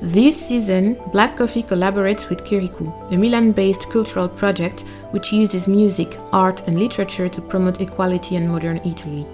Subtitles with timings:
[0.00, 6.16] This season, Black Coffee collaborates with Kirikou, a Milan based cultural project which uses music,
[6.32, 9.26] art, and literature to promote equality in modern Italy.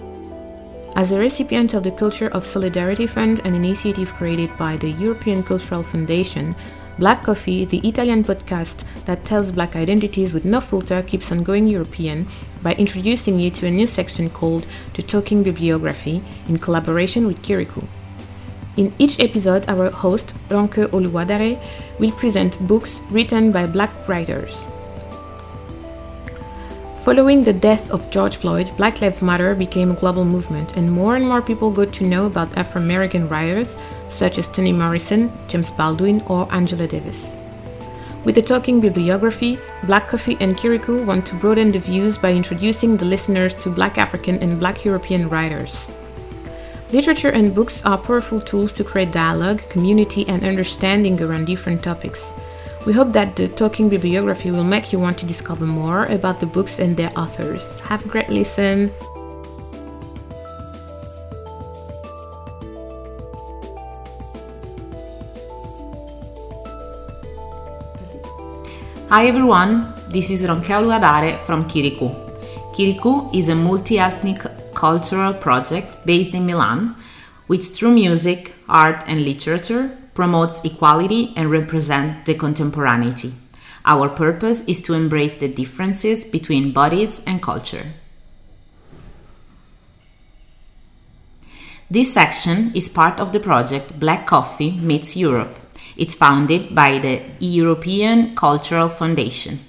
[0.96, 5.42] As a recipient of the Culture of Solidarity Fund, an initiative created by the European
[5.42, 6.54] Cultural Foundation,
[6.99, 11.69] Black Coffee, the Italian podcast that tells black identities with no filter, keeps on going
[11.69, 12.26] European
[12.62, 17.87] by introducing you to a new section called The Talking Bibliography in collaboration with Kirikou.
[18.77, 21.62] In each episode, our host, Ronke Oluwadare,
[22.01, 24.66] will present books written by black writers.
[27.05, 31.15] Following the death of George Floyd, Black Lives Matter became a global movement, and more
[31.15, 33.77] and more people got to know about Afro American writers
[34.10, 37.27] such as Toni Morrison, James Baldwin, or Angela Davis.
[38.24, 42.96] With the Talking Bibliography, Black Coffee and Kirikou want to broaden the views by introducing
[42.96, 45.93] the listeners to Black African and Black European writers.
[46.93, 52.32] Literature and books are powerful tools to create dialogue, community, and understanding around different topics.
[52.87, 56.46] We hope that the Talking Bibliography will make you want to discover more about the
[56.46, 57.80] books and their authors.
[57.80, 58.93] Have a great listen!
[69.09, 72.11] Hi everyone, this is Ronke Oluwadare from Kirikou.
[72.75, 76.97] Kirikou is a multi-ethnic cultural project based in Milan,
[77.47, 83.33] which through music, art and literature promotes equality and represents the contemporaneity.
[83.84, 87.92] Our purpose is to embrace the differences between bodies and culture.
[91.91, 95.58] This section is part of the project Black Coffee Meets Europe.
[95.97, 99.61] It's founded by the European Cultural Foundation.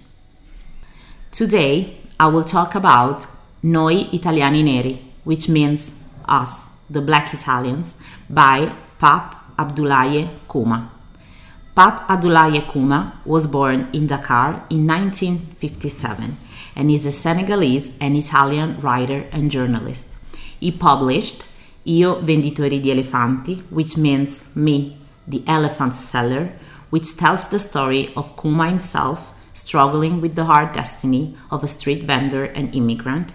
[1.31, 3.27] Today, I will talk about
[3.65, 7.97] Noi Italiani Neri, which means us, the Black Italians,
[8.29, 10.89] by Pape Abdoulaye Khouma.
[11.75, 16.37] Pape Abdoulaye Khouma was born in Dakar in 1957
[16.75, 20.15] and is a Senegalese and Italian writer and journalist.
[20.59, 21.47] He published
[21.87, 24.95] Io Venditore di Elefanti, which means me,
[25.27, 26.53] the elephant seller,
[26.91, 32.03] which tells the story of Khouma himself struggling with the hard destiny of a street
[32.03, 33.33] vendor and immigrant,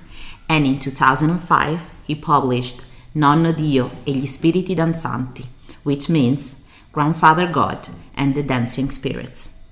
[0.51, 2.83] and in 2005 he published
[3.15, 5.47] Nonno Dio e gli spiriti danzanti,
[5.85, 9.63] which means Grandfather God and the Dancing Spirits.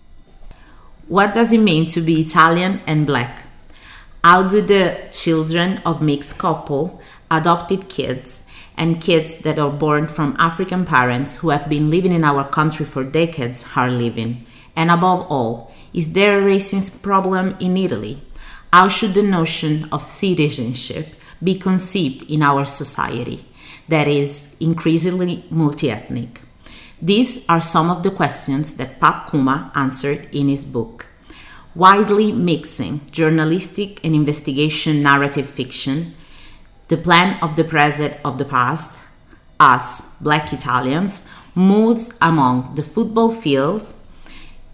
[1.09, 3.49] What does it mean to be Italian and black?
[4.23, 8.47] How do the children of mixed couple, adopted kids,
[8.77, 12.85] and kids that are born from African parents who have been living in our country
[12.85, 14.47] for decades are living?
[14.77, 18.21] And above all, is there a racism problem in Italy?
[18.73, 23.47] How should the notion of citizenship be conceived in our society
[23.89, 26.43] that is increasingly multi ethnic?
[27.01, 31.07] These are some of the questions that Pape Khouma answered in his book.
[31.75, 36.15] Wisely mixing journalistic and investigation narrative fiction,
[36.89, 38.99] the plan of the present of the past,
[39.59, 43.95] us, black Italians, moves among the football fields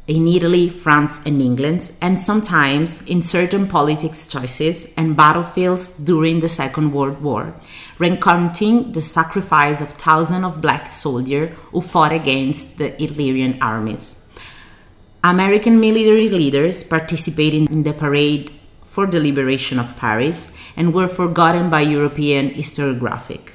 [0.06, 6.48] in Italy, France, and England, and sometimes in certain politics choices and battlefields during the
[6.48, 7.54] Second World War,
[7.98, 14.28] recounting the sacrifice of thousands of black soldiers who fought against the Hitlerian armies.
[15.22, 18.50] American military leaders participated in the parade
[18.82, 23.52] for the liberation of Paris and were forgotten by European historiographic.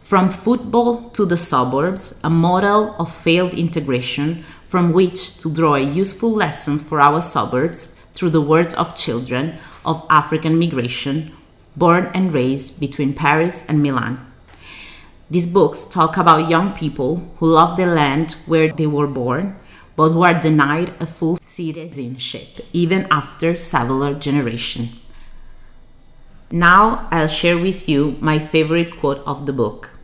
[0.00, 5.80] From football to the suburbs, a model of failed integration from which to draw a
[5.80, 11.32] useful lesson for our suburbs through the words of children of African migration
[11.76, 14.24] born and raised between Paris and Milan.
[15.28, 19.56] These books talk about young people who love the land where they were born,
[19.96, 24.90] but who are denied a full citizenship even after several generations.
[26.52, 29.98] Now I'll share with you my favorite quote of the book.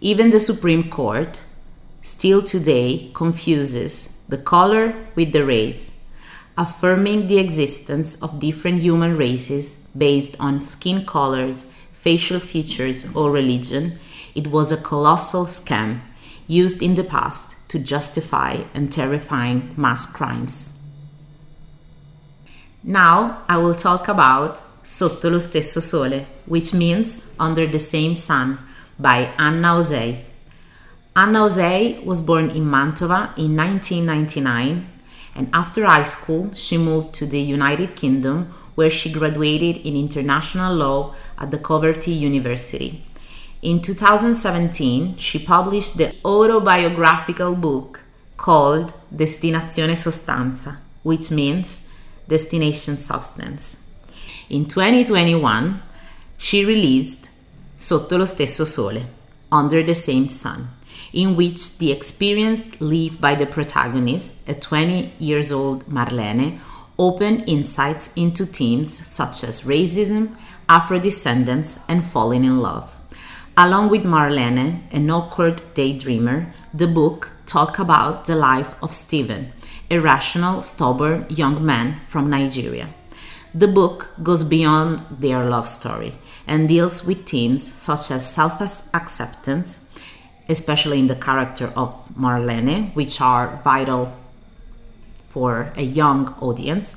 [0.00, 1.40] Even the Supreme Court,
[2.02, 6.06] still today, confuses the color with the race,
[6.56, 13.98] affirming the existence of different human races based on skin colors, facial features, or religion.
[14.34, 16.00] It was a colossal scam
[16.46, 20.82] used in the past to justify and terrifying mass crimes.
[22.82, 28.58] Now I will talk about Sotto lo stesso sole, which means under the same sun,
[28.98, 30.24] by Anna Osei.
[31.16, 34.86] Anna Osei was born in Mantova in 1999,
[35.34, 40.74] and after high school, she moved to the United Kingdom where she graduated in international
[40.74, 43.02] law at the Coventry University.
[43.62, 48.04] In 2017, she published the autobiographical book
[48.36, 51.90] called Destinazione Sostanza, which means
[52.28, 53.92] destination substance.
[54.48, 55.82] In 2021,
[56.38, 57.28] she released
[57.76, 59.02] Sotto lo stesso sole,
[59.52, 60.68] Under the Same Sun,
[61.12, 66.58] in which the experience lived by the protagonist, a 20 years old Marlene,
[66.98, 70.36] open insights into themes such as racism,
[70.68, 72.96] Afro descendants, and falling in love.
[73.56, 79.52] Along with Marlene, an awkward daydreamer, the book talk about the life of Stephen,
[79.90, 82.94] a rational, stubborn young man from Nigeria.
[83.52, 86.14] The book goes beyond their love story
[86.46, 88.60] and deals with themes such as self
[88.94, 89.89] acceptance,
[90.50, 94.12] especially in the character of Marlene, which are vital
[95.28, 96.96] for a young audience,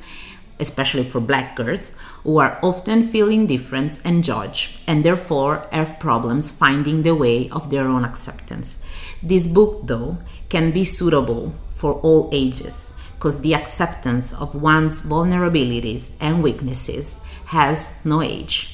[0.59, 6.49] especially for black girls, who are often feeling different and judged, and therefore have problems
[6.49, 8.83] finding the way of their own acceptance.
[9.21, 10.17] This book, though,
[10.49, 18.03] can be suitable for all ages because the acceptance of one's vulnerabilities and weaknesses has
[18.03, 18.72] no age.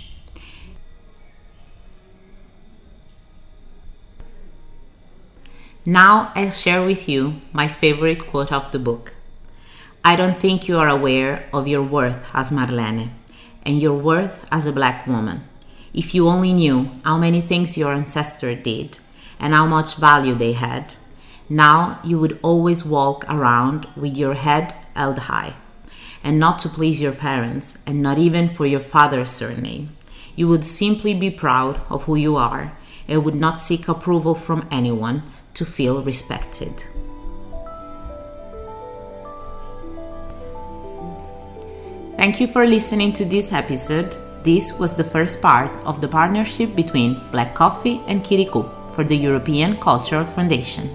[5.89, 9.15] Now I'll share with you my favorite quote of the book.
[10.05, 13.09] I don't think you are aware of your worth as Marlene
[13.63, 15.45] and your worth as a black woman.
[15.91, 18.99] If you only knew how many things your ancestors did
[19.39, 20.93] and how much value they had,
[21.49, 25.55] now you would always walk around with your head held high,
[26.23, 29.97] and not to please your parents, and not even for your father's surname.
[30.35, 32.77] You would simply be proud of who you are
[33.07, 35.23] and would not seek approval from anyone
[35.59, 36.83] to feel respected.
[42.15, 44.15] Thank you for listening to this episode.
[44.43, 48.63] This was the first part of the partnership between Black Coffee and Kirikou
[48.95, 50.89] for the European Cultural Foundation.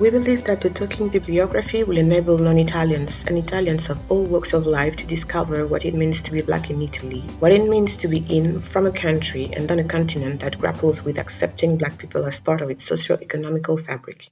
[0.00, 4.66] We believe that the talking bibliography will enable non-Italians and Italians of all walks of
[4.66, 8.08] life to discover what it means to be black in Italy, what it means to
[8.08, 12.24] be in from a country and on a continent that grapples with accepting black people
[12.24, 14.28] as part of its socio-economical fabric.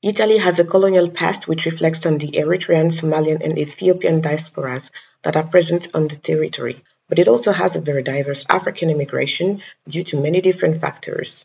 [0.00, 4.92] Italy has a colonial past which reflects on the Eritrean, Somalian and Ethiopian diasporas
[5.22, 9.60] that are present on the territory, but it also has a very diverse African immigration
[9.88, 11.44] due to many different factors.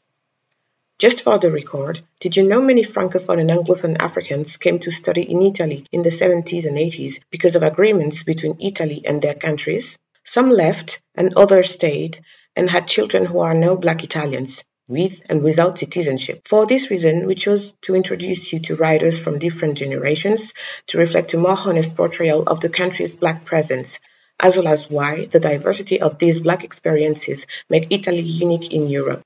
[0.97, 5.23] Just for the record, did you know many Francophone and Anglophone Africans came to study
[5.23, 9.99] in Italy in the 70s and 80s because of agreements between Italy and their countries?
[10.23, 12.21] Some left and others stayed
[12.55, 16.47] and had children who are now black Italians, with and without citizenship.
[16.47, 20.53] For this reason, we chose to introduce you to writers from different generations
[20.87, 23.99] to reflect a more honest portrayal of the country's black presence,
[24.39, 29.21] as well as why the diversity of these black experiences make Italy unique in Europe.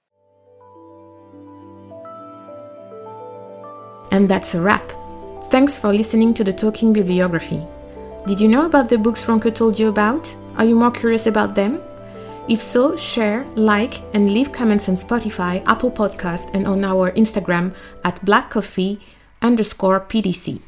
[4.12, 4.92] And that's a wrap.
[5.52, 7.62] Thanks for listening to the Talking Bibliography.
[8.28, 10.28] Did you know about the books Ronke told you about?
[10.58, 11.80] Are you more curious about them?
[12.48, 17.74] If so, share, like, and leave comments on Spotify, Apple Podcast, and on our Instagram
[18.04, 19.00] at blackcoffee
[19.42, 20.60] underscore PDC.